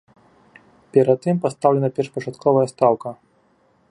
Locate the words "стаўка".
2.75-3.09